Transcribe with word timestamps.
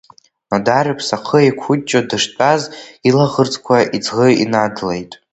Нодар 0.49 0.85
иԥсахы 0.91 1.37
еиҟәыҷҷо 1.43 1.99
дыштәаз, 2.09 2.61
илаӷырӡқәа 3.07 3.77
иӡӷы 3.95 4.27
инадлеит. 4.43 5.11